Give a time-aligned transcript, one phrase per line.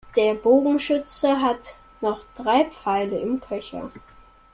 [0.15, 3.91] Der Bogenschütze hat noch drei Pfeile im Köcher.